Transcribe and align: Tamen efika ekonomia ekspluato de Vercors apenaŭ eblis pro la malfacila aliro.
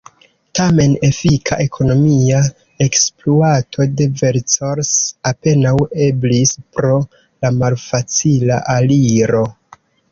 Tamen 0.59 0.93
efika 1.07 1.57
ekonomia 1.65 2.39
ekspluato 2.87 3.87
de 4.01 4.09
Vercors 4.23 4.91
apenaŭ 5.33 5.75
eblis 6.09 6.59
pro 6.65 6.99
la 7.01 7.57
malfacila 7.63 8.61
aliro. 8.79 9.47